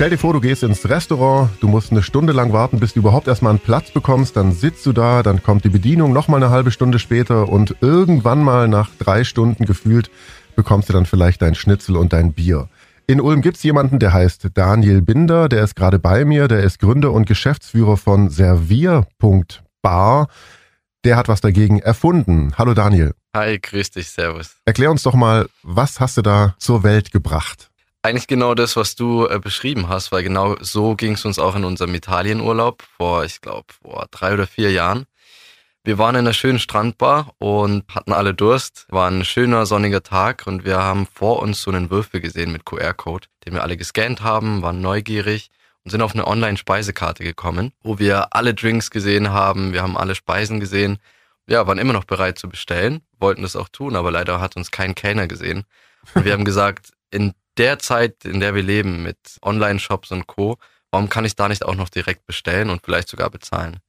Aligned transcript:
Stell 0.00 0.08
dir 0.08 0.16
vor, 0.16 0.32
du 0.32 0.40
gehst 0.40 0.62
ins 0.62 0.88
Restaurant, 0.88 1.50
du 1.60 1.68
musst 1.68 1.90
eine 1.90 2.02
Stunde 2.02 2.32
lang 2.32 2.54
warten, 2.54 2.80
bis 2.80 2.94
du 2.94 3.00
überhaupt 3.00 3.28
erstmal 3.28 3.50
einen 3.50 3.58
Platz 3.58 3.90
bekommst, 3.90 4.34
dann 4.34 4.52
sitzt 4.52 4.86
du 4.86 4.94
da, 4.94 5.22
dann 5.22 5.42
kommt 5.42 5.62
die 5.66 5.68
Bedienung 5.68 6.14
nochmal 6.14 6.42
eine 6.42 6.50
halbe 6.50 6.70
Stunde 6.70 6.98
später 6.98 7.50
und 7.50 7.76
irgendwann 7.82 8.42
mal 8.42 8.66
nach 8.66 8.88
drei 8.98 9.24
Stunden 9.24 9.66
gefühlt 9.66 10.10
bekommst 10.56 10.88
du 10.88 10.94
dann 10.94 11.04
vielleicht 11.04 11.42
dein 11.42 11.54
Schnitzel 11.54 11.98
und 11.98 12.14
dein 12.14 12.32
Bier. 12.32 12.70
In 13.06 13.20
Ulm 13.20 13.42
gibt's 13.42 13.62
jemanden, 13.62 13.98
der 13.98 14.14
heißt 14.14 14.48
Daniel 14.54 15.02
Binder, 15.02 15.50
der 15.50 15.62
ist 15.64 15.76
gerade 15.76 15.98
bei 15.98 16.24
mir, 16.24 16.48
der 16.48 16.60
ist 16.60 16.78
Gründer 16.78 17.12
und 17.12 17.26
Geschäftsführer 17.26 17.98
von 17.98 18.30
Servier.bar. 18.30 19.08
Der 21.04 21.16
hat 21.18 21.28
was 21.28 21.42
dagegen 21.42 21.78
erfunden. 21.78 22.54
Hallo 22.56 22.72
Daniel. 22.72 23.12
Hi, 23.36 23.58
grüß 23.58 23.90
dich, 23.90 24.08
servus. 24.08 24.56
Erklär 24.64 24.90
uns 24.90 25.02
doch 25.02 25.14
mal, 25.14 25.46
was 25.62 26.00
hast 26.00 26.16
du 26.16 26.22
da 26.22 26.54
zur 26.58 26.84
Welt 26.84 27.12
gebracht? 27.12 27.69
Eigentlich 28.02 28.26
genau 28.26 28.54
das, 28.54 28.76
was 28.76 28.96
du 28.96 29.26
äh, 29.26 29.38
beschrieben 29.38 29.88
hast, 29.88 30.10
weil 30.10 30.22
genau 30.22 30.56
so 30.60 30.94
ging 30.96 31.12
es 31.12 31.24
uns 31.26 31.38
auch 31.38 31.54
in 31.54 31.64
unserem 31.64 31.94
Italienurlaub 31.94 32.82
vor, 32.96 33.24
ich 33.24 33.42
glaube, 33.42 33.66
vor 33.82 34.06
drei 34.10 34.32
oder 34.32 34.46
vier 34.46 34.72
Jahren. 34.72 35.06
Wir 35.84 35.98
waren 35.98 36.14
in 36.14 36.20
einer 36.20 36.32
schönen 36.32 36.58
Strandbar 36.58 37.34
und 37.38 37.84
hatten 37.94 38.12
alle 38.12 38.32
Durst. 38.32 38.86
War 38.88 39.10
ein 39.10 39.24
schöner 39.24 39.66
sonniger 39.66 40.02
Tag 40.02 40.46
und 40.46 40.64
wir 40.64 40.78
haben 40.78 41.06
vor 41.06 41.40
uns 41.40 41.60
so 41.60 41.70
einen 41.70 41.90
Würfel 41.90 42.20
gesehen 42.20 42.52
mit 42.52 42.64
QR-Code, 42.64 43.28
den 43.44 43.52
wir 43.54 43.62
alle 43.62 43.76
gescannt 43.76 44.22
haben, 44.22 44.62
waren 44.62 44.80
neugierig 44.80 45.50
und 45.84 45.90
sind 45.90 46.00
auf 46.00 46.14
eine 46.14 46.26
Online-Speisekarte 46.26 47.22
gekommen, 47.22 47.72
wo 47.82 47.98
wir 47.98 48.34
alle 48.34 48.54
Drinks 48.54 48.90
gesehen 48.90 49.30
haben, 49.30 49.74
wir 49.74 49.82
haben 49.82 49.96
alle 49.96 50.14
Speisen 50.14 50.58
gesehen. 50.58 50.98
Ja, 51.46 51.66
waren 51.66 51.78
immer 51.78 51.92
noch 51.92 52.04
bereit 52.04 52.38
zu 52.38 52.48
bestellen, 52.48 53.02
wollten 53.18 53.42
das 53.42 53.56
auch 53.56 53.68
tun, 53.68 53.96
aber 53.96 54.10
leider 54.10 54.40
hat 54.40 54.56
uns 54.56 54.70
kein 54.70 54.94
Kellner 54.94 55.26
gesehen. 55.26 55.64
Und 56.14 56.24
wir 56.24 56.32
haben 56.32 56.44
gesagt, 56.46 56.92
in 57.10 57.34
der 57.60 57.78
Zeit, 57.78 58.24
in 58.24 58.40
der 58.40 58.54
wir 58.54 58.62
leben, 58.62 59.02
mit 59.02 59.18
Online-Shops 59.42 60.10
und 60.10 60.26
Co., 60.26 60.56
warum 60.90 61.08
kann 61.08 61.26
ich 61.26 61.36
da 61.36 61.46
nicht 61.46 61.64
auch 61.64 61.74
noch 61.74 61.90
direkt 61.90 62.26
bestellen 62.26 62.70
und 62.70 62.82
vielleicht 62.82 63.08
sogar 63.08 63.30
bezahlen? 63.30 63.80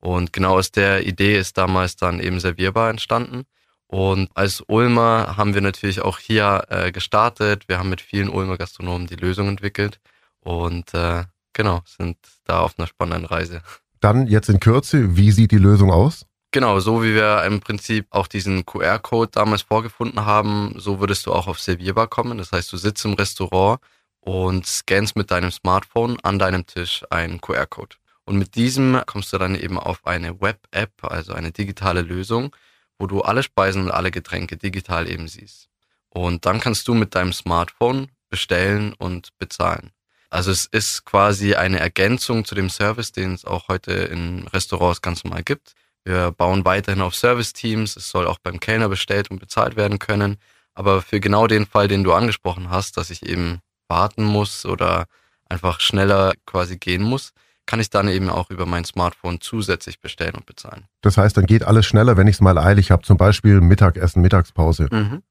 Und 0.00 0.32
genau 0.32 0.56
aus 0.56 0.72
der 0.72 1.06
Idee 1.06 1.38
ist 1.38 1.58
damals 1.58 1.96
dann 1.96 2.20
eben 2.20 2.40
Servierbar 2.40 2.88
entstanden. 2.88 3.44
Und 3.86 4.30
als 4.34 4.62
Ulmer 4.66 5.36
haben 5.36 5.54
wir 5.54 5.60
natürlich 5.60 6.00
auch 6.00 6.18
hier 6.18 6.64
äh, 6.68 6.90
gestartet. 6.90 7.68
Wir 7.68 7.78
haben 7.78 7.90
mit 7.90 8.00
vielen 8.00 8.28
Ulmer 8.30 8.56
Gastronomen 8.56 9.06
die 9.06 9.16
Lösung 9.16 9.48
entwickelt 9.48 10.00
und 10.40 10.92
äh, 10.94 11.24
genau, 11.52 11.82
sind 11.84 12.16
da 12.44 12.60
auf 12.60 12.78
einer 12.78 12.86
spannenden 12.86 13.26
Reise. 13.26 13.62
Dann 14.00 14.26
jetzt 14.26 14.48
in 14.48 14.60
Kürze, 14.60 15.16
wie 15.16 15.32
sieht 15.32 15.50
die 15.50 15.58
Lösung 15.58 15.90
aus? 15.90 16.24
Genau, 16.50 16.80
so 16.80 17.02
wie 17.02 17.14
wir 17.14 17.44
im 17.44 17.60
Prinzip 17.60 18.06
auch 18.10 18.26
diesen 18.26 18.64
QR-Code 18.64 19.30
damals 19.32 19.62
vorgefunden 19.62 20.24
haben, 20.24 20.72
so 20.76 20.98
würdest 20.98 21.26
du 21.26 21.32
auch 21.32 21.46
auf 21.46 21.60
Servierbar 21.60 22.06
kommen. 22.06 22.38
Das 22.38 22.52
heißt, 22.52 22.72
du 22.72 22.78
sitzt 22.78 23.04
im 23.04 23.12
Restaurant 23.12 23.80
und 24.20 24.66
scannst 24.66 25.14
mit 25.14 25.30
deinem 25.30 25.50
Smartphone 25.50 26.18
an 26.22 26.38
deinem 26.38 26.64
Tisch 26.64 27.04
einen 27.10 27.42
QR-Code. 27.42 27.96
Und 28.24 28.38
mit 28.38 28.54
diesem 28.54 29.02
kommst 29.06 29.32
du 29.32 29.38
dann 29.38 29.54
eben 29.54 29.78
auf 29.78 30.06
eine 30.06 30.40
Web-App, 30.40 30.92
also 31.02 31.34
eine 31.34 31.52
digitale 31.52 32.00
Lösung, 32.00 32.54
wo 32.98 33.06
du 33.06 33.20
alle 33.20 33.42
Speisen 33.42 33.84
und 33.84 33.90
alle 33.90 34.10
Getränke 34.10 34.56
digital 34.56 35.08
eben 35.08 35.28
siehst. 35.28 35.68
Und 36.08 36.46
dann 36.46 36.60
kannst 36.60 36.88
du 36.88 36.94
mit 36.94 37.14
deinem 37.14 37.34
Smartphone 37.34 38.08
bestellen 38.30 38.94
und 38.94 39.36
bezahlen. 39.38 39.90
Also 40.30 40.50
es 40.50 40.64
ist 40.66 41.04
quasi 41.04 41.54
eine 41.54 41.78
Ergänzung 41.78 42.44
zu 42.44 42.54
dem 42.54 42.70
Service, 42.70 43.12
den 43.12 43.34
es 43.34 43.44
auch 43.44 43.68
heute 43.68 43.92
in 43.92 44.46
Restaurants 44.48 45.02
ganz 45.02 45.24
normal 45.24 45.42
gibt. 45.42 45.74
Wir 46.04 46.32
bauen 46.32 46.64
weiterhin 46.64 47.02
auf 47.02 47.14
Service-Teams. 47.14 47.96
Es 47.96 48.08
soll 48.08 48.26
auch 48.26 48.38
beim 48.38 48.60
Kellner 48.60 48.88
bestellt 48.88 49.30
und 49.30 49.38
bezahlt 49.38 49.76
werden 49.76 49.98
können. 49.98 50.36
Aber 50.74 51.02
für 51.02 51.20
genau 51.20 51.46
den 51.46 51.66
Fall, 51.66 51.88
den 51.88 52.04
du 52.04 52.12
angesprochen 52.12 52.70
hast, 52.70 52.96
dass 52.96 53.10
ich 53.10 53.26
eben 53.26 53.60
warten 53.88 54.24
muss 54.24 54.64
oder 54.64 55.06
einfach 55.48 55.80
schneller 55.80 56.34
quasi 56.46 56.76
gehen 56.78 57.02
muss, 57.02 57.32
kann 57.66 57.80
ich 57.80 57.90
dann 57.90 58.08
eben 58.08 58.30
auch 58.30 58.50
über 58.50 58.64
mein 58.64 58.84
Smartphone 58.84 59.40
zusätzlich 59.40 60.00
bestellen 60.00 60.34
und 60.34 60.46
bezahlen. 60.46 60.86
Das 61.02 61.18
heißt, 61.18 61.36
dann 61.36 61.46
geht 61.46 61.64
alles 61.64 61.84
schneller, 61.84 62.16
wenn 62.16 62.26
ich 62.26 62.36
es 62.36 62.40
mal 62.40 62.58
eilig 62.58 62.90
habe, 62.90 63.02
zum 63.02 63.18
Beispiel 63.18 63.60
Mittagessen, 63.60 64.22
Mittagspause. 64.22 64.88
Mhm. 64.90 65.22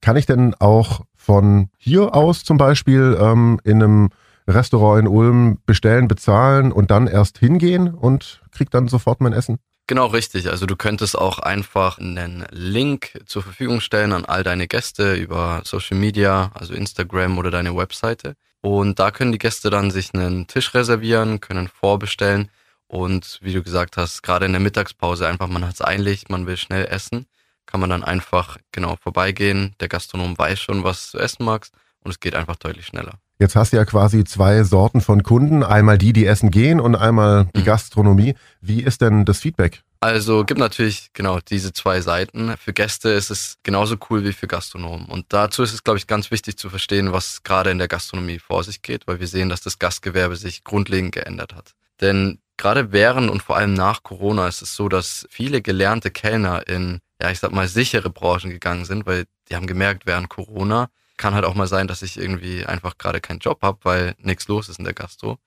Kann 0.00 0.16
ich 0.16 0.26
denn 0.26 0.54
auch 0.54 1.02
von 1.14 1.68
hier 1.76 2.14
aus 2.14 2.44
zum 2.44 2.56
Beispiel 2.56 3.16
ähm, 3.20 3.60
in 3.64 3.82
einem 3.82 4.08
Restaurant 4.48 5.00
in 5.00 5.08
Ulm 5.08 5.58
bestellen, 5.66 6.08
bezahlen 6.08 6.72
und 6.72 6.90
dann 6.90 7.08
erst 7.08 7.38
hingehen 7.38 7.92
und 7.92 8.42
krieg 8.52 8.70
dann 8.70 8.88
sofort 8.88 9.20
mein 9.20 9.32
Essen? 9.32 9.58
Genau 9.88 10.06
richtig. 10.06 10.50
Also 10.50 10.66
du 10.66 10.74
könntest 10.74 11.16
auch 11.16 11.38
einfach 11.38 11.98
einen 11.98 12.44
Link 12.50 13.20
zur 13.26 13.42
Verfügung 13.42 13.80
stellen 13.80 14.12
an 14.12 14.24
all 14.24 14.42
deine 14.42 14.66
Gäste 14.66 15.14
über 15.14 15.62
Social 15.64 15.96
Media, 15.96 16.50
also 16.54 16.74
Instagram 16.74 17.38
oder 17.38 17.52
deine 17.52 17.76
Webseite. 17.76 18.34
Und 18.62 18.98
da 18.98 19.12
können 19.12 19.30
die 19.30 19.38
Gäste 19.38 19.70
dann 19.70 19.92
sich 19.92 20.12
einen 20.12 20.48
Tisch 20.48 20.74
reservieren, 20.74 21.40
können 21.40 21.68
vorbestellen 21.68 22.50
und 22.88 23.38
wie 23.42 23.52
du 23.52 23.62
gesagt 23.62 23.96
hast, 23.96 24.22
gerade 24.22 24.46
in 24.46 24.52
der 24.52 24.60
Mittagspause 24.60 25.26
einfach, 25.26 25.48
man 25.48 25.64
hat 25.64 25.74
es 25.74 25.84
eilig, 25.84 26.28
man 26.28 26.46
will 26.46 26.56
schnell 26.56 26.86
essen, 26.86 27.26
kann 27.66 27.80
man 27.80 27.90
dann 27.90 28.04
einfach 28.04 28.58
genau 28.72 28.96
vorbeigehen. 28.96 29.74
Der 29.80 29.88
Gastronom 29.88 30.38
weiß 30.38 30.60
schon, 30.60 30.84
was 30.84 31.12
du 31.12 31.18
essen 31.18 31.44
magst 31.44 31.74
und 32.00 32.10
es 32.10 32.20
geht 32.20 32.34
einfach 32.34 32.56
deutlich 32.56 32.86
schneller. 32.86 33.18
Jetzt 33.38 33.54
hast 33.54 33.72
du 33.72 33.76
ja 33.76 33.84
quasi 33.84 34.24
zwei 34.24 34.62
Sorten 34.64 35.02
von 35.02 35.22
Kunden, 35.22 35.62
einmal 35.62 35.98
die, 35.98 36.14
die 36.14 36.24
essen 36.24 36.50
gehen 36.50 36.80
und 36.80 36.94
einmal 36.94 37.48
die 37.54 37.60
mhm. 37.60 37.64
Gastronomie. 37.66 38.34
Wie 38.62 38.82
ist 38.82 39.02
denn 39.02 39.26
das 39.26 39.40
Feedback? 39.40 39.82
Also 40.00 40.44
gibt 40.44 40.58
natürlich 40.60 41.10
genau 41.12 41.40
diese 41.40 41.72
zwei 41.72 42.00
Seiten. 42.00 42.54
Für 42.56 42.72
Gäste 42.72 43.10
ist 43.10 43.30
es 43.30 43.58
genauso 43.62 43.96
cool 44.08 44.24
wie 44.24 44.32
für 44.32 44.46
Gastronomen. 44.46 45.06
Und 45.06 45.26
dazu 45.30 45.62
ist 45.62 45.74
es, 45.74 45.84
glaube 45.84 45.98
ich, 45.98 46.06
ganz 46.06 46.30
wichtig 46.30 46.56
zu 46.56 46.70
verstehen, 46.70 47.12
was 47.12 47.42
gerade 47.42 47.70
in 47.70 47.78
der 47.78 47.88
Gastronomie 47.88 48.38
vor 48.38 48.64
sich 48.64 48.80
geht, 48.80 49.06
weil 49.06 49.20
wir 49.20 49.26
sehen, 49.26 49.50
dass 49.50 49.60
das 49.60 49.78
Gastgewerbe 49.78 50.36
sich 50.36 50.64
grundlegend 50.64 51.12
geändert 51.12 51.54
hat. 51.54 51.74
Denn 52.00 52.38
gerade 52.56 52.92
während 52.92 53.30
und 53.30 53.42
vor 53.42 53.56
allem 53.56 53.74
nach 53.74 54.02
Corona 54.02 54.48
ist 54.48 54.62
es 54.62 54.74
so, 54.76 54.88
dass 54.88 55.26
viele 55.30 55.60
gelernte 55.60 56.10
Kellner 56.10 56.66
in, 56.66 57.00
ja, 57.20 57.30
ich 57.30 57.38
sag 57.38 57.52
mal, 57.52 57.68
sichere 57.68 58.08
Branchen 58.08 58.50
gegangen 58.50 58.86
sind, 58.86 59.06
weil 59.06 59.24
die 59.48 59.56
haben 59.56 59.66
gemerkt, 59.66 60.06
während 60.06 60.30
Corona 60.30 60.88
kann 61.16 61.34
halt 61.34 61.44
auch 61.44 61.54
mal 61.54 61.66
sein, 61.66 61.88
dass 61.88 62.02
ich 62.02 62.16
irgendwie 62.16 62.66
einfach 62.66 62.98
gerade 62.98 63.20
keinen 63.20 63.38
Job 63.38 63.62
habe, 63.62 63.78
weil 63.82 64.14
nichts 64.18 64.48
los 64.48 64.68
ist 64.68 64.78
in 64.78 64.84
der 64.84 64.94
Gastro. 64.94 65.38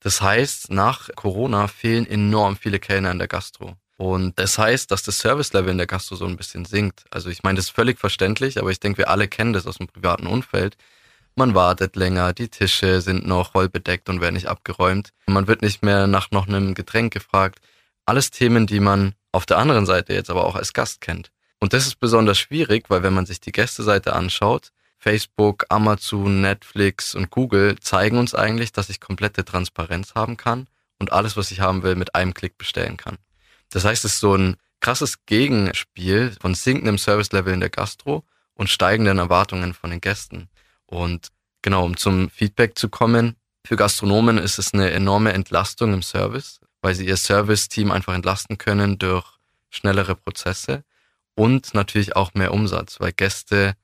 Das 0.00 0.20
heißt, 0.20 0.70
nach 0.70 1.08
Corona 1.14 1.68
fehlen 1.68 2.06
enorm 2.06 2.56
viele 2.56 2.78
Kellner 2.78 3.10
in 3.10 3.18
der 3.18 3.28
Gastro. 3.28 3.76
Und 3.96 4.38
das 4.38 4.58
heißt, 4.58 4.90
dass 4.90 5.02
das 5.02 5.18
Service-Level 5.18 5.70
in 5.70 5.78
der 5.78 5.86
Gastro 5.86 6.16
so 6.16 6.26
ein 6.26 6.36
bisschen 6.36 6.66
sinkt. 6.66 7.04
Also 7.10 7.30
ich 7.30 7.42
meine, 7.42 7.56
das 7.56 7.66
ist 7.66 7.70
völlig 7.70 7.98
verständlich, 7.98 8.58
aber 8.58 8.70
ich 8.70 8.80
denke, 8.80 8.98
wir 8.98 9.10
alle 9.10 9.26
kennen 9.26 9.54
das 9.54 9.66
aus 9.66 9.78
dem 9.78 9.86
privaten 9.86 10.26
Umfeld. 10.26 10.76
Man 11.34 11.54
wartet 11.54 11.96
länger, 11.96 12.32
die 12.32 12.48
Tische 12.48 13.00
sind 13.00 13.26
noch 13.26 13.52
voll 13.52 13.68
bedeckt 13.68 14.08
und 14.08 14.20
werden 14.20 14.34
nicht 14.34 14.48
abgeräumt. 14.48 15.10
Man 15.26 15.46
wird 15.46 15.62
nicht 15.62 15.82
mehr 15.82 16.06
nach 16.06 16.30
noch 16.30 16.46
einem 16.46 16.74
Getränk 16.74 17.12
gefragt. 17.12 17.60
Alles 18.04 18.30
Themen, 18.30 18.66
die 18.66 18.80
man 18.80 19.14
auf 19.32 19.46
der 19.46 19.58
anderen 19.58 19.86
Seite 19.86 20.12
jetzt 20.14 20.30
aber 20.30 20.44
auch 20.44 20.56
als 20.56 20.72
Gast 20.72 21.00
kennt. 21.00 21.30
Und 21.58 21.72
das 21.72 21.86
ist 21.86 21.98
besonders 22.00 22.38
schwierig, 22.38 22.88
weil 22.88 23.02
wenn 23.02 23.14
man 23.14 23.26
sich 23.26 23.40
die 23.40 23.52
Gästeseite 23.52 24.12
anschaut, 24.12 24.72
Facebook, 24.98 25.64
Amazon, 25.68 26.40
Netflix 26.40 27.14
und 27.14 27.30
Google 27.30 27.78
zeigen 27.80 28.18
uns 28.18 28.34
eigentlich, 28.34 28.72
dass 28.72 28.88
ich 28.88 29.00
komplette 29.00 29.44
Transparenz 29.44 30.14
haben 30.14 30.36
kann 30.36 30.66
und 30.98 31.12
alles, 31.12 31.36
was 31.36 31.50
ich 31.50 31.60
haben 31.60 31.82
will, 31.82 31.94
mit 31.94 32.14
einem 32.14 32.34
Klick 32.34 32.58
bestellen 32.58 32.96
kann. 32.96 33.18
Das 33.70 33.84
heißt, 33.84 34.04
es 34.04 34.14
ist 34.14 34.20
so 34.20 34.34
ein 34.34 34.56
krasses 34.80 35.24
Gegenspiel 35.26 36.34
von 36.40 36.54
sinkendem 36.54 36.98
Service-Level 36.98 37.54
in 37.54 37.60
der 37.60 37.70
Gastro 37.70 38.24
und 38.54 38.70
steigenden 38.70 39.18
Erwartungen 39.18 39.74
von 39.74 39.90
den 39.90 40.00
Gästen. 40.00 40.48
Und 40.86 41.28
genau, 41.62 41.84
um 41.84 41.96
zum 41.96 42.30
Feedback 42.30 42.78
zu 42.78 42.88
kommen, 42.88 43.36
für 43.66 43.76
Gastronomen 43.76 44.38
ist 44.38 44.58
es 44.58 44.72
eine 44.72 44.90
enorme 44.92 45.32
Entlastung 45.32 45.92
im 45.92 46.02
Service, 46.02 46.60
weil 46.82 46.94
sie 46.94 47.06
ihr 47.06 47.16
Service-Team 47.16 47.90
einfach 47.90 48.14
entlasten 48.14 48.58
können 48.58 48.98
durch 48.98 49.26
schnellere 49.70 50.14
Prozesse 50.14 50.84
und 51.34 51.74
natürlich 51.74 52.14
auch 52.14 52.34
mehr 52.34 52.54
Umsatz, 52.54 53.00
weil 53.00 53.12
Gäste 53.12 53.74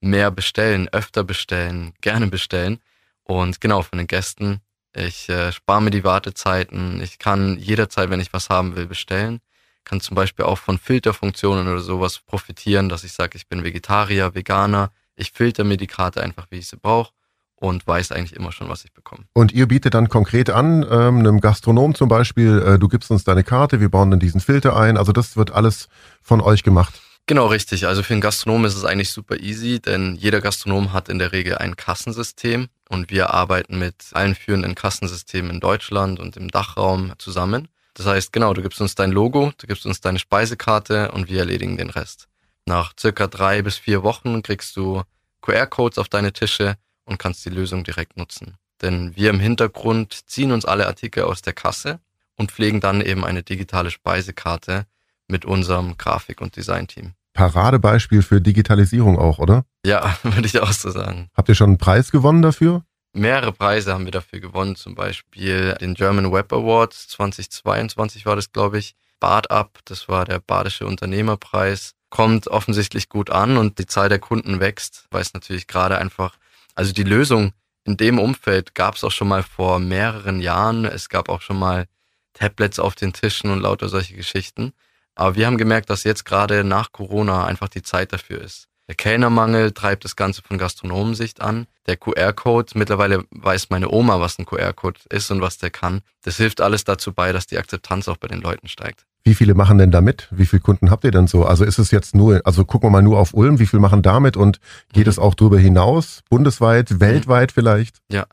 mehr 0.00 0.30
bestellen, 0.30 0.88
öfter 0.88 1.24
bestellen, 1.24 1.94
gerne 2.00 2.26
bestellen. 2.28 2.78
Und 3.22 3.60
genau, 3.60 3.82
von 3.82 3.98
den 3.98 4.06
Gästen 4.06 4.60
ich 4.96 5.28
äh, 5.28 5.52
spare 5.52 5.82
mir 5.82 5.90
die 5.90 6.04
Wartezeiten. 6.04 7.02
Ich 7.02 7.18
kann 7.18 7.58
jederzeit, 7.58 8.08
wenn 8.08 8.20
ich 8.20 8.32
was 8.32 8.48
haben 8.48 8.76
will, 8.76 8.86
bestellen. 8.86 9.40
Kann 9.84 10.00
zum 10.00 10.14
Beispiel 10.14 10.46
auch 10.46 10.58
von 10.58 10.78
Filterfunktionen 10.78 11.68
oder 11.68 11.80
sowas 11.80 12.18
profitieren, 12.18 12.88
dass 12.88 13.04
ich 13.04 13.12
sage, 13.12 13.36
ich 13.36 13.46
bin 13.46 13.62
Vegetarier, 13.62 14.34
Veganer. 14.34 14.90
Ich 15.14 15.32
filter 15.32 15.64
mir 15.64 15.76
die 15.76 15.86
Karte 15.86 16.22
einfach, 16.22 16.46
wie 16.50 16.56
ich 16.56 16.68
sie 16.68 16.78
brauche 16.78 17.12
und 17.56 17.86
weiß 17.86 18.12
eigentlich 18.12 18.34
immer 18.34 18.52
schon, 18.52 18.70
was 18.70 18.84
ich 18.84 18.92
bekomme. 18.94 19.24
Und 19.34 19.52
ihr 19.52 19.68
bietet 19.68 19.92
dann 19.94 20.08
konkret 20.08 20.48
an, 20.48 20.82
ähm, 20.90 21.18
einem 21.18 21.40
Gastronom 21.40 21.94
zum 21.94 22.08
Beispiel, 22.08 22.62
äh, 22.62 22.78
du 22.78 22.88
gibst 22.88 23.10
uns 23.10 23.24
deine 23.24 23.44
Karte, 23.44 23.80
wir 23.80 23.90
bauen 23.90 24.10
dann 24.10 24.20
diesen 24.20 24.40
Filter 24.40 24.76
ein. 24.76 24.96
Also 24.96 25.12
das 25.12 25.36
wird 25.36 25.50
alles 25.52 25.88
von 26.22 26.40
euch 26.40 26.62
gemacht. 26.62 27.00
Genau, 27.28 27.48
richtig. 27.48 27.88
Also 27.88 28.04
für 28.04 28.14
einen 28.14 28.20
Gastronom 28.20 28.64
ist 28.66 28.76
es 28.76 28.84
eigentlich 28.84 29.10
super 29.10 29.40
easy, 29.40 29.80
denn 29.80 30.14
jeder 30.14 30.40
Gastronom 30.40 30.92
hat 30.92 31.08
in 31.08 31.18
der 31.18 31.32
Regel 31.32 31.58
ein 31.58 31.74
Kassensystem 31.74 32.68
und 32.88 33.10
wir 33.10 33.30
arbeiten 33.30 33.80
mit 33.80 33.96
allen 34.12 34.36
führenden 34.36 34.76
Kassensystemen 34.76 35.50
in 35.50 35.60
Deutschland 35.60 36.20
und 36.20 36.36
im 36.36 36.52
Dachraum 36.52 37.14
zusammen. 37.18 37.66
Das 37.94 38.06
heißt, 38.06 38.32
genau, 38.32 38.54
du 38.54 38.62
gibst 38.62 38.80
uns 38.80 38.94
dein 38.94 39.10
Logo, 39.10 39.52
du 39.58 39.66
gibst 39.66 39.86
uns 39.86 40.00
deine 40.00 40.20
Speisekarte 40.20 41.10
und 41.10 41.28
wir 41.28 41.40
erledigen 41.40 41.76
den 41.76 41.90
Rest. 41.90 42.28
Nach 42.64 42.92
circa 42.98 43.26
drei 43.26 43.60
bis 43.62 43.76
vier 43.76 44.04
Wochen 44.04 44.42
kriegst 44.42 44.76
du 44.76 45.02
QR-Codes 45.42 45.98
auf 45.98 46.08
deine 46.08 46.32
Tische 46.32 46.76
und 47.06 47.18
kannst 47.18 47.44
die 47.44 47.50
Lösung 47.50 47.82
direkt 47.82 48.16
nutzen. 48.16 48.56
Denn 48.82 49.16
wir 49.16 49.30
im 49.30 49.40
Hintergrund 49.40 50.28
ziehen 50.28 50.52
uns 50.52 50.64
alle 50.64 50.86
Artikel 50.86 51.24
aus 51.24 51.42
der 51.42 51.54
Kasse 51.54 51.98
und 52.36 52.52
pflegen 52.52 52.80
dann 52.80 53.00
eben 53.00 53.24
eine 53.24 53.42
digitale 53.42 53.90
Speisekarte 53.90 54.86
mit 55.28 55.44
unserem 55.44 55.96
Grafik- 55.96 56.40
und 56.40 56.56
Designteam. 56.56 57.14
Paradebeispiel 57.32 58.22
für 58.22 58.40
Digitalisierung 58.40 59.18
auch, 59.18 59.38
oder? 59.38 59.64
Ja, 59.84 60.16
würde 60.22 60.46
ich 60.46 60.60
auch 60.60 60.72
so 60.72 60.90
sagen. 60.90 61.28
Habt 61.34 61.48
ihr 61.48 61.54
schon 61.54 61.70
einen 61.70 61.78
Preis 61.78 62.10
gewonnen 62.10 62.42
dafür? 62.42 62.84
Mehrere 63.12 63.52
Preise 63.52 63.94
haben 63.94 64.04
wir 64.04 64.12
dafür 64.12 64.40
gewonnen, 64.40 64.76
zum 64.76 64.94
Beispiel 64.94 65.74
den 65.80 65.94
German 65.94 66.32
Web 66.32 66.52
Awards 66.52 67.08
2022 67.08 68.26
war 68.26 68.36
das, 68.36 68.52
glaube 68.52 68.78
ich. 68.78 68.94
Bad 69.20 69.50
Up, 69.50 69.78
das 69.86 70.08
war 70.08 70.26
der 70.26 70.40
Badische 70.40 70.86
Unternehmerpreis, 70.86 71.94
kommt 72.10 72.48
offensichtlich 72.48 73.08
gut 73.08 73.30
an 73.30 73.56
und 73.56 73.78
die 73.78 73.86
Zahl 73.86 74.10
der 74.10 74.18
Kunden 74.18 74.60
wächst, 74.60 75.06
weil 75.10 75.22
es 75.22 75.32
natürlich 75.32 75.66
gerade 75.66 75.96
einfach, 75.96 76.36
also 76.74 76.92
die 76.92 77.02
Lösung 77.02 77.52
in 77.84 77.96
dem 77.96 78.18
Umfeld 78.18 78.74
gab 78.74 78.96
es 78.96 79.04
auch 79.04 79.12
schon 79.12 79.28
mal 79.28 79.42
vor 79.42 79.78
mehreren 79.78 80.40
Jahren. 80.40 80.84
Es 80.84 81.08
gab 81.08 81.28
auch 81.28 81.40
schon 81.40 81.58
mal 81.58 81.86
Tablets 82.34 82.78
auf 82.78 82.94
den 82.96 83.12
Tischen 83.12 83.50
und 83.50 83.60
lauter 83.60 83.88
solche 83.88 84.14
Geschichten. 84.14 84.72
Aber 85.16 85.34
wir 85.34 85.46
haben 85.46 85.58
gemerkt, 85.58 85.90
dass 85.90 86.04
jetzt 86.04 86.24
gerade 86.24 86.62
nach 86.62 86.92
Corona 86.92 87.44
einfach 87.44 87.68
die 87.68 87.82
Zeit 87.82 88.12
dafür 88.12 88.40
ist. 88.42 88.68
Der 88.88 88.94
Kellnermangel 88.94 89.72
treibt 89.72 90.04
das 90.04 90.14
Ganze 90.14 90.42
von 90.42 90.58
Gastronomensicht 90.58 91.40
an. 91.40 91.66
Der 91.88 91.96
QR-Code, 91.96 92.72
mittlerweile 92.74 93.24
weiß 93.30 93.70
meine 93.70 93.90
Oma, 93.90 94.20
was 94.20 94.38
ein 94.38 94.46
QR-Code 94.46 95.00
ist 95.10 95.30
und 95.32 95.40
was 95.40 95.58
der 95.58 95.70
kann. 95.70 96.02
Das 96.22 96.36
hilft 96.36 96.60
alles 96.60 96.84
dazu 96.84 97.12
bei, 97.12 97.32
dass 97.32 97.48
die 97.48 97.58
Akzeptanz 97.58 98.06
auch 98.06 98.16
bei 98.16 98.28
den 98.28 98.40
Leuten 98.40 98.68
steigt. 98.68 99.04
Wie 99.24 99.34
viele 99.34 99.54
machen 99.54 99.78
denn 99.78 99.90
damit? 99.90 100.28
Wie 100.30 100.46
viele 100.46 100.60
Kunden 100.60 100.92
habt 100.92 101.02
ihr 101.02 101.10
denn 101.10 101.26
so? 101.26 101.44
Also 101.44 101.64
ist 101.64 101.80
es 101.80 101.90
jetzt 101.90 102.14
nur, 102.14 102.42
also 102.44 102.64
gucken 102.64 102.86
wir 102.86 102.92
mal 102.92 103.02
nur 103.02 103.18
auf 103.18 103.34
Ulm, 103.34 103.58
wie 103.58 103.66
viele 103.66 103.80
machen 103.80 104.02
damit 104.02 104.36
und 104.36 104.60
geht 104.92 105.06
mhm. 105.06 105.10
es 105.10 105.18
auch 105.18 105.34
darüber 105.34 105.58
hinaus, 105.58 106.20
bundesweit, 106.30 106.92
mhm. 106.92 107.00
weltweit 107.00 107.50
vielleicht? 107.50 107.96
Ja, 108.08 108.26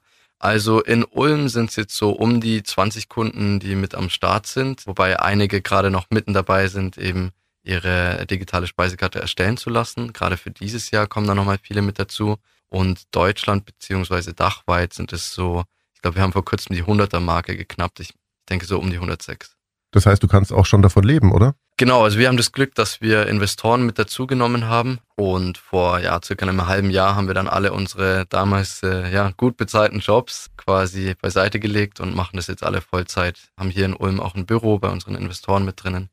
also 0.43 0.81
in 0.81 1.05
Ulm 1.05 1.47
sind 1.47 1.69
es 1.69 1.77
jetzt 1.77 1.95
so 1.95 2.11
um 2.11 2.41
die 2.41 2.63
20 2.63 3.07
Kunden, 3.07 3.61
die 3.61 3.75
mit 3.75 3.95
am 3.95 4.09
Start 4.09 4.45
sind, 4.45 4.85
wobei 4.85 5.17
einige 5.21 5.61
gerade 5.61 5.89
noch 5.89 6.07
mitten 6.09 6.33
dabei 6.33 6.67
sind, 6.67 6.97
eben 6.97 7.31
ihre 7.63 8.25
digitale 8.25 8.67
Speisekarte 8.67 9.21
erstellen 9.21 9.55
zu 9.55 9.69
lassen. 9.69 10.11
Gerade 10.11 10.35
für 10.35 10.51
dieses 10.51 10.91
Jahr 10.91 11.07
kommen 11.07 11.27
da 11.27 11.33
nochmal 11.33 11.59
viele 11.61 11.81
mit 11.81 11.97
dazu. 11.97 12.35
Und 12.67 13.03
Deutschland 13.15 13.63
beziehungsweise 13.63 14.33
dachweit 14.33 14.91
sind 14.91 15.13
es 15.13 15.33
so, 15.33 15.63
ich 15.93 16.01
glaube, 16.01 16.17
wir 16.17 16.23
haben 16.23 16.33
vor 16.33 16.43
kurzem 16.43 16.75
die 16.75 16.83
100er-Marke 16.83 17.55
geknappt. 17.55 18.01
Ich 18.01 18.13
denke 18.49 18.65
so 18.65 18.79
um 18.79 18.89
die 18.89 18.97
106. 18.97 19.55
Das 19.91 20.05
heißt, 20.05 20.21
du 20.21 20.27
kannst 20.27 20.51
auch 20.51 20.65
schon 20.65 20.81
davon 20.81 21.03
leben, 21.05 21.31
oder? 21.31 21.55
Genau, 21.83 22.05
also 22.05 22.17
wir 22.17 22.29
haben 22.29 22.37
das 22.37 22.53
Glück, 22.53 22.75
dass 22.75 23.01
wir 23.01 23.27
Investoren 23.27 23.85
mit 23.85 23.99
dazugenommen 23.99 24.67
haben 24.69 24.99
und 25.17 25.57
vor 25.57 25.99
ja 25.99 26.17
circa 26.23 26.47
einem 26.47 26.65
halben 26.65 26.89
Jahr 26.89 27.17
haben 27.17 27.27
wir 27.27 27.33
dann 27.33 27.49
alle 27.49 27.73
unsere 27.73 28.25
damals 28.27 28.81
äh, 28.83 29.11
ja 29.11 29.31
gut 29.35 29.57
bezahlten 29.57 29.99
Jobs 29.99 30.49
quasi 30.55 31.13
beiseite 31.21 31.59
gelegt 31.59 31.99
und 31.99 32.15
machen 32.15 32.37
das 32.37 32.47
jetzt 32.47 32.63
alle 32.63 32.79
Vollzeit. 32.79 33.37
Haben 33.57 33.69
hier 33.69 33.83
in 33.83 33.97
Ulm 33.97 34.21
auch 34.21 34.33
ein 34.33 34.45
Büro 34.45 34.79
bei 34.79 34.87
unseren 34.87 35.15
Investoren 35.15 35.65
mit 35.65 35.83
drinnen. 35.83 36.07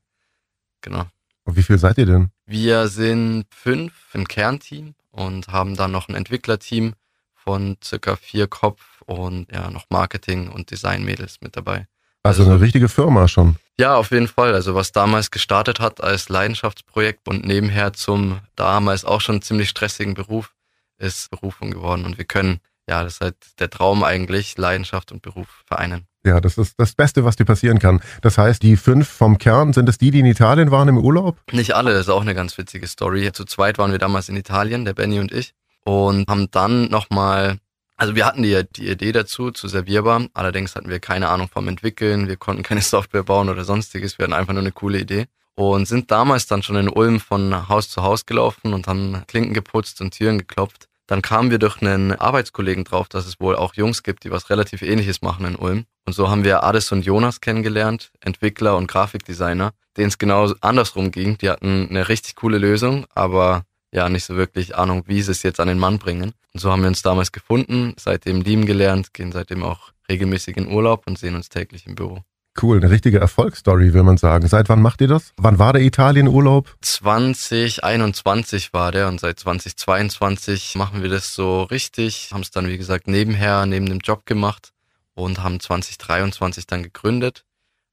Genau. 0.80 1.04
Und 1.44 1.54
wie 1.54 1.62
viel 1.62 1.78
seid 1.78 1.98
ihr 1.98 2.06
denn? 2.06 2.30
Wir 2.46 2.88
sind 2.88 3.44
fünf 3.54 3.92
im 4.12 4.26
Kernteam 4.26 4.96
und 5.12 5.46
haben 5.46 5.76
dann 5.76 5.92
noch 5.92 6.08
ein 6.08 6.16
Entwicklerteam 6.16 6.94
von 7.32 7.76
circa 7.80 8.16
vier 8.16 8.48
Kopf 8.48 9.02
und 9.06 9.46
ja, 9.52 9.70
noch 9.70 9.84
Marketing 9.88 10.48
und 10.48 10.72
Designmädels 10.72 11.40
mit 11.42 11.56
dabei. 11.56 11.86
Also, 12.22 12.44
eine 12.44 12.60
richtige 12.60 12.88
Firma 12.88 13.28
schon. 13.28 13.56
Ja, 13.78 13.96
auf 13.96 14.10
jeden 14.10 14.28
Fall. 14.28 14.54
Also 14.54 14.74
was 14.74 14.92
damals 14.92 15.30
gestartet 15.30 15.80
hat 15.80 16.02
als 16.02 16.28
Leidenschaftsprojekt 16.28 17.26
und 17.26 17.46
nebenher 17.46 17.94
zum 17.94 18.40
damals 18.54 19.06
auch 19.06 19.22
schon 19.22 19.40
ziemlich 19.40 19.70
stressigen 19.70 20.12
Beruf 20.12 20.52
ist 20.98 21.30
Berufung 21.30 21.70
geworden. 21.70 22.04
Und 22.04 22.18
wir 22.18 22.26
können, 22.26 22.60
ja, 22.86 23.02
das 23.02 23.14
ist 23.14 23.20
halt 23.22 23.36
der 23.58 23.70
Traum 23.70 24.04
eigentlich, 24.04 24.58
Leidenschaft 24.58 25.12
und 25.12 25.22
Beruf 25.22 25.64
vereinen. 25.66 26.06
Ja, 26.24 26.40
das 26.42 26.58
ist 26.58 26.74
das 26.76 26.92
Beste, 26.92 27.24
was 27.24 27.36
dir 27.36 27.46
passieren 27.46 27.78
kann. 27.78 28.02
Das 28.20 28.36
heißt, 28.36 28.62
die 28.62 28.76
fünf 28.76 29.08
vom 29.08 29.38
Kern, 29.38 29.72
sind 29.72 29.88
es 29.88 29.96
die, 29.96 30.10
die 30.10 30.20
in 30.20 30.26
Italien 30.26 30.70
waren 30.70 30.88
im 30.88 30.98
Urlaub? 30.98 31.38
Nicht 31.50 31.74
alle, 31.74 31.92
das 31.92 32.02
ist 32.02 32.08
auch 32.10 32.20
eine 32.20 32.34
ganz 32.34 32.58
witzige 32.58 32.86
Story. 32.86 33.32
Zu 33.32 33.46
zweit 33.46 33.78
waren 33.78 33.92
wir 33.92 33.98
damals 33.98 34.28
in 34.28 34.36
Italien, 34.36 34.84
der 34.84 34.92
Benny 34.92 35.18
und 35.18 35.32
ich, 35.32 35.54
und 35.86 36.28
haben 36.28 36.50
dann 36.50 36.90
nochmal, 36.90 37.56
also 38.00 38.14
wir 38.14 38.24
hatten 38.24 38.42
die, 38.42 38.58
die 38.76 38.88
Idee 38.88 39.12
dazu, 39.12 39.50
zu 39.50 39.68
servierbar, 39.68 40.26
allerdings 40.32 40.74
hatten 40.74 40.88
wir 40.88 41.00
keine 41.00 41.28
Ahnung 41.28 41.48
vom 41.52 41.68
Entwickeln, 41.68 42.28
wir 42.28 42.36
konnten 42.36 42.62
keine 42.62 42.80
Software 42.80 43.24
bauen 43.24 43.50
oder 43.50 43.62
sonstiges, 43.64 44.18
wir 44.18 44.24
hatten 44.24 44.32
einfach 44.32 44.54
nur 44.54 44.62
eine 44.62 44.72
coole 44.72 44.98
Idee. 44.98 45.26
Und 45.54 45.86
sind 45.86 46.10
damals 46.10 46.46
dann 46.46 46.62
schon 46.62 46.76
in 46.76 46.88
Ulm 46.88 47.20
von 47.20 47.68
Haus 47.68 47.90
zu 47.90 48.02
Haus 48.02 48.24
gelaufen 48.24 48.72
und 48.72 48.86
haben 48.86 49.22
Klinken 49.26 49.52
geputzt 49.52 50.00
und 50.00 50.12
Türen 50.12 50.38
geklopft. 50.38 50.88
Dann 51.06 51.20
kamen 51.20 51.50
wir 51.50 51.58
durch 51.58 51.82
einen 51.82 52.12
Arbeitskollegen 52.12 52.84
drauf, 52.84 53.08
dass 53.08 53.26
es 53.26 53.38
wohl 53.38 53.56
auch 53.56 53.74
Jungs 53.74 54.02
gibt, 54.02 54.24
die 54.24 54.30
was 54.30 54.48
relativ 54.48 54.80
ähnliches 54.80 55.20
machen 55.20 55.44
in 55.44 55.56
Ulm. 55.56 55.84
Und 56.06 56.14
so 56.14 56.30
haben 56.30 56.44
wir 56.44 56.64
Ades 56.64 56.90
und 56.92 57.04
Jonas 57.04 57.42
kennengelernt, 57.42 58.12
Entwickler 58.20 58.76
und 58.78 58.86
Grafikdesigner, 58.86 59.72
denen 59.98 60.08
es 60.08 60.16
genau 60.16 60.50
andersrum 60.62 61.10
ging. 61.10 61.36
Die 61.36 61.50
hatten 61.50 61.88
eine 61.90 62.08
richtig 62.08 62.36
coole 62.36 62.56
Lösung, 62.56 63.04
aber 63.14 63.64
ja, 63.92 64.08
nicht 64.08 64.24
so 64.24 64.36
wirklich 64.36 64.76
Ahnung, 64.76 65.04
wie 65.06 65.22
sie 65.22 65.32
es 65.32 65.42
jetzt 65.42 65.60
an 65.60 65.68
den 65.68 65.78
Mann 65.78 65.98
bringen. 65.98 66.32
Und 66.52 66.60
so 66.60 66.70
haben 66.70 66.82
wir 66.82 66.88
uns 66.88 67.02
damals 67.02 67.32
gefunden, 67.32 67.94
seitdem 67.98 68.42
lieben 68.42 68.66
gelernt, 68.66 69.12
gehen 69.14 69.32
seitdem 69.32 69.62
auch 69.62 69.92
regelmäßig 70.08 70.56
in 70.56 70.68
Urlaub 70.68 71.06
und 71.06 71.18
sehen 71.18 71.34
uns 71.34 71.48
täglich 71.48 71.86
im 71.86 71.94
Büro. 71.94 72.22
Cool, 72.60 72.78
eine 72.78 72.90
richtige 72.90 73.20
Erfolgsstory, 73.20 73.94
will 73.94 74.02
man 74.02 74.16
sagen. 74.16 74.48
Seit 74.48 74.68
wann 74.68 74.82
macht 74.82 75.00
ihr 75.00 75.08
das? 75.08 75.32
Wann 75.36 75.60
war 75.60 75.72
der 75.72 75.82
Italienurlaub? 75.82 76.76
2021 76.80 78.72
war 78.72 78.90
der 78.90 79.08
und 79.08 79.20
seit 79.20 79.38
2022 79.38 80.74
machen 80.74 81.02
wir 81.02 81.08
das 81.08 81.32
so 81.32 81.62
richtig. 81.62 82.30
Haben 82.32 82.42
es 82.42 82.50
dann, 82.50 82.68
wie 82.68 82.76
gesagt, 82.76 83.06
nebenher, 83.06 83.66
neben 83.66 83.86
dem 83.86 84.00
Job 84.00 84.26
gemacht 84.26 84.72
und 85.14 85.42
haben 85.42 85.60
2023 85.60 86.66
dann 86.66 86.82
gegründet. 86.82 87.44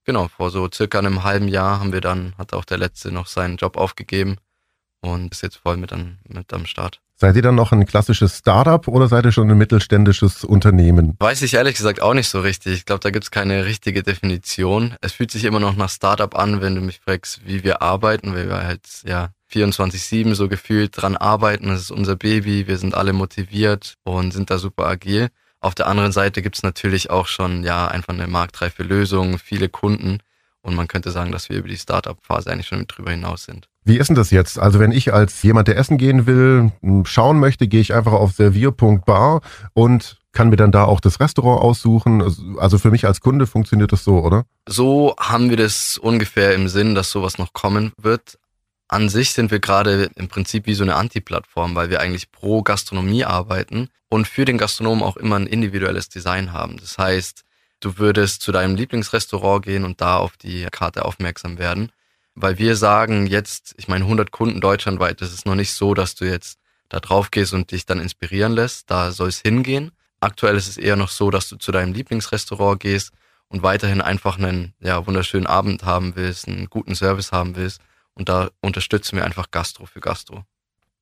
Genau, 0.06 0.28
vor 0.28 0.50
so 0.50 0.68
circa 0.74 1.00
einem 1.00 1.24
halben 1.24 1.48
Jahr 1.48 1.80
haben 1.80 1.94
wir 1.94 2.02
dann, 2.02 2.34
hat 2.38 2.54
auch 2.54 2.66
der 2.66 2.80
Letzte 2.80 3.12
noch 3.12 3.28
seinen 3.28 3.58
Job 3.58 3.78
aufgegeben 3.78 4.38
und 5.14 5.32
ist 5.32 5.44
jetzt 5.44 5.58
voll 5.58 5.78
mit, 5.78 5.94
an, 5.94 6.18
mit 6.28 6.52
am 6.54 6.66
Start. 6.66 7.02
Seid 7.20 7.36
ihr 7.36 7.42
dann 7.42 7.56
noch 7.56 7.72
ein 7.72 7.88
klassisches 7.88 8.38
Startup 8.38 8.88
oder 8.88 9.08
seid 9.08 9.26
ihr 9.26 9.32
schon 9.32 9.50
ein 9.50 9.58
mittelständisches 9.58 10.44
Unternehmen? 10.44 11.16
Weiß 11.18 11.42
ich 11.42 11.56
ehrlich 11.56 11.76
gesagt 11.76 12.00
auch 12.00 12.14
nicht 12.14 12.30
so 12.30 12.42
richtig. 12.42 12.74
Ich 12.74 12.86
glaube, 12.86 13.00
da 13.00 13.10
gibt 13.10 13.24
es 13.24 13.32
keine 13.32 13.66
richtige 13.66 14.04
Definition. 14.04 14.96
Es 15.02 15.14
fühlt 15.14 15.32
sich 15.32 15.44
immer 15.46 15.60
noch 15.60 15.76
nach 15.76 15.90
Startup 15.90 16.38
an, 16.38 16.62
wenn 16.62 16.76
du 16.76 16.82
mich 16.82 17.00
fragst, 17.00 17.42
wie 17.44 17.64
wir 17.64 17.82
arbeiten, 17.82 18.36
weil 18.36 18.48
wir 18.48 18.64
halt 18.64 18.82
ja 19.04 19.30
24-7 19.52 20.36
so 20.36 20.48
gefühlt 20.48 21.02
dran 21.02 21.18
arbeiten. 21.18 21.70
Das 21.70 21.82
ist 21.82 21.92
unser 21.92 22.16
Baby, 22.16 22.68
wir 22.68 22.78
sind 22.78 22.94
alle 22.94 23.14
motiviert 23.14 23.96
und 24.04 24.32
sind 24.32 24.52
da 24.52 24.60
super 24.60 24.86
agil. 24.86 25.30
Auf 25.60 25.74
der 25.74 25.88
anderen 25.88 26.12
Seite 26.12 26.44
gibt 26.44 26.58
es 26.58 26.62
natürlich 26.62 27.10
auch 27.10 27.26
schon 27.26 27.64
ja 27.64 27.88
einfach 27.88 28.14
eine 28.14 28.28
marktreife 28.28 28.84
Lösung, 28.84 29.40
viele 29.40 29.70
Kunden 29.70 30.20
und 30.68 30.76
man 30.76 30.90
könnte 30.90 31.12
sagen, 31.12 31.32
dass 31.32 31.48
wir 31.50 31.58
über 31.58 31.70
die 31.70 31.78
Startup-Phase 31.78 32.52
eigentlich 32.52 32.68
schon 32.68 32.86
drüber 32.88 33.12
hinaus 33.12 33.46
sind. 33.46 33.70
Wie 33.86 33.98
ist 33.98 34.08
denn 34.08 34.18
das 34.18 34.32
jetzt? 34.32 34.60
Also 34.60 34.80
wenn 34.80 34.92
ich 34.92 35.14
als 35.14 35.42
jemand, 35.44 35.70
der 35.70 35.78
essen 35.78 35.98
gehen 35.98 36.28
will, 36.28 36.74
schauen 37.06 37.40
möchte, 37.40 37.70
gehe 37.70 37.80
ich 37.80 37.94
einfach 37.94 38.12
auf 38.12 38.34
servier.bar 38.34 39.42
und 39.74 40.18
kann 40.34 40.50
mir 40.50 40.58
dann 40.58 40.74
da 40.74 40.84
auch 40.84 41.00
das 41.00 41.22
Restaurant 41.22 41.62
aussuchen. 41.62 42.22
Also 42.60 42.78
für 42.78 42.92
mich 42.92 43.08
als 43.08 43.22
Kunde 43.22 43.48
funktioniert 43.48 43.94
das 43.94 44.04
so, 44.04 44.20
oder? 44.20 44.44
So 44.68 45.16
haben 45.18 45.50
wir 45.50 45.56
das 45.56 45.98
ungefähr 45.98 46.54
im 46.54 46.68
Sinn, 46.68 46.96
dass 46.96 47.12
sowas 47.12 47.38
noch 47.38 47.54
kommen 47.54 47.94
wird. 47.98 48.38
An 48.90 49.08
sich 49.08 49.32
sind 49.32 49.52
wir 49.52 49.60
gerade 49.60 50.10
im 50.16 50.28
Prinzip 50.28 50.66
wie 50.66 50.74
so 50.74 50.84
eine 50.84 50.96
Anti-Plattform, 50.96 51.76
weil 51.76 51.90
wir 51.90 52.02
eigentlich 52.02 52.32
pro 52.34 52.62
Gastronomie 52.62 53.24
arbeiten 53.24 53.88
und 54.10 54.28
für 54.28 54.44
den 54.44 54.58
Gastronomen 54.58 55.02
auch 55.02 55.16
immer 55.16 55.38
ein 55.38 55.48
individuelles 55.48 56.10
Design 56.10 56.52
haben. 56.52 56.78
Das 56.78 56.98
heißt, 56.98 57.44
du 57.80 57.98
würdest 57.98 58.42
zu 58.42 58.52
deinem 58.52 58.76
Lieblingsrestaurant 58.76 59.64
gehen 59.64 59.84
und 59.86 60.02
da 60.02 60.18
auf 60.18 60.38
die 60.38 60.68
Karte 60.72 61.06
aufmerksam 61.06 61.58
werden 61.58 61.92
weil 62.40 62.60
wir 62.60 62.76
sagen 62.76 63.26
jetzt, 63.26 63.74
ich 63.78 63.88
meine 63.88 64.06
100 64.06 64.32
Kunden 64.32 64.62
deutschlandweit, 64.62 65.22
das 65.22 65.34
ist 65.34 65.48
noch 65.48 65.56
nicht 65.56 65.74
so, 65.74 65.96
dass 65.96 66.14
du 66.14 66.26
jetzt 66.26 66.60
da 66.88 67.00
drauf 67.00 67.32
gehst 67.32 67.52
und 67.54 67.72
dich 67.72 67.88
dann 67.88 68.00
inspirieren 68.00 68.52
lässt, 68.54 68.92
da 68.92 69.12
soll 69.12 69.30
es 69.30 69.40
hingehen. 69.40 69.92
Aktuell 70.20 70.56
ist 70.56 70.68
es 70.68 70.78
eher 70.78 70.96
noch 70.96 71.10
so, 71.10 71.32
dass 71.32 71.50
du 71.50 71.56
zu 71.58 71.72
deinem 71.72 71.94
Lieblingsrestaurant 71.94 72.80
gehst 72.80 73.12
und 73.48 73.64
weiterhin 73.64 74.02
einfach 74.02 74.38
einen 74.38 74.76
ja, 74.80 75.06
wunderschönen 75.08 75.48
Abend 75.48 75.84
haben 75.84 76.16
willst, 76.16 76.48
einen 76.48 76.70
guten 76.70 76.94
Service 76.94 77.32
haben 77.32 77.56
willst 77.56 77.82
und 78.14 78.30
da 78.30 78.52
unterstützen 78.62 79.16
wir 79.16 79.26
einfach 79.26 79.50
Gastro 79.50 79.88
für 79.88 80.00
Gastro. 80.00 80.44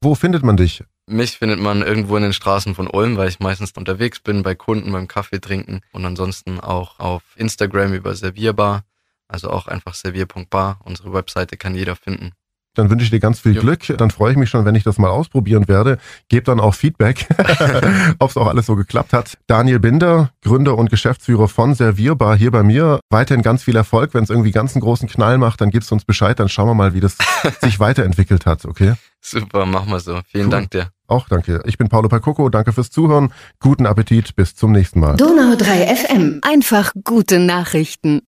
Wo 0.05 0.13
findet 0.13 0.43
man 0.43 0.55
dich? 0.55 0.83
Mich 1.07 1.39
findet 1.39 1.59
man 1.59 1.81
irgendwo 1.81 2.15
in 2.15 2.21
den 2.21 2.31
Straßen 2.31 2.75
von 2.75 2.87
Ulm, 2.87 3.17
weil 3.17 3.27
ich 3.27 3.39
meistens 3.39 3.71
unterwegs 3.71 4.19
bin, 4.19 4.43
bei 4.43 4.53
Kunden, 4.53 4.91
beim 4.91 5.07
Kaffee 5.07 5.41
trinken 5.41 5.81
und 5.93 6.05
ansonsten 6.05 6.59
auch 6.59 6.99
auf 6.99 7.23
Instagram 7.37 7.91
über 7.93 8.15
Servierbar 8.15 8.83
also 9.27 9.49
auch 9.49 9.67
einfach 9.67 9.95
servier.bar. 9.95 10.79
Unsere 10.83 11.13
Webseite 11.13 11.57
kann 11.57 11.75
jeder 11.75 11.95
finden. 11.95 12.31
Dann 12.75 12.89
wünsche 12.89 13.03
ich 13.03 13.11
dir 13.11 13.19
ganz 13.19 13.39
viel 13.39 13.55
jo. 13.55 13.61
Glück. 13.61 13.81
Dann 13.97 14.11
freue 14.11 14.31
ich 14.31 14.37
mich 14.37 14.49
schon, 14.49 14.65
wenn 14.65 14.75
ich 14.75 14.83
das 14.83 14.97
mal 14.97 15.09
ausprobieren 15.09 15.67
werde. 15.67 15.97
Gebe 16.29 16.43
dann 16.43 16.59
auch 16.59 16.75
Feedback, 16.75 17.27
ob 18.19 18.29
es 18.29 18.37
auch 18.37 18.47
alles 18.47 18.65
so 18.65 18.75
geklappt 18.75 19.13
hat. 19.13 19.37
Daniel 19.47 19.79
Binder, 19.79 20.31
Gründer 20.41 20.77
und 20.77 20.89
Geschäftsführer 20.89 21.47
von 21.47 21.73
Servierbar 21.73 22.37
hier 22.37 22.51
bei 22.51 22.63
mir. 22.63 22.99
Weiterhin 23.09 23.41
ganz 23.41 23.63
viel 23.63 23.75
Erfolg. 23.75 24.13
Wenn 24.13 24.23
es 24.23 24.29
irgendwie 24.29 24.51
ganz 24.51 24.75
einen 24.75 24.81
großen 24.81 25.09
Knall 25.09 25.37
macht, 25.37 25.61
dann 25.61 25.71
gibst 25.71 25.91
du 25.91 25.95
uns 25.95 26.05
Bescheid. 26.05 26.39
Dann 26.39 26.49
schauen 26.49 26.67
wir 26.67 26.75
mal, 26.75 26.93
wie 26.93 26.99
das 26.99 27.17
sich 27.61 27.79
weiterentwickelt 27.79 28.45
hat. 28.45 28.65
Okay? 28.65 28.93
Super, 29.21 29.65
machen 29.65 29.89
wir 29.89 29.99
so. 29.99 30.21
Vielen 30.27 30.45
cool. 30.45 30.51
Dank 30.51 30.71
dir. 30.71 30.89
Auch 31.07 31.27
danke. 31.27 31.61
Ich 31.65 31.77
bin 31.77 31.89
Paolo 31.89 32.09
Percoco. 32.09 32.49
Danke 32.49 32.73
fürs 32.73 32.91
Zuhören. 32.91 33.31
Guten 33.59 33.85
Appetit. 33.85 34.35
Bis 34.35 34.55
zum 34.55 34.71
nächsten 34.71 34.99
Mal. 34.99 35.15
Donau 35.17 35.55
3 35.55 35.95
FM. 35.95 36.39
Einfach 36.43 36.93
gute 37.03 37.39
Nachrichten. 37.39 38.21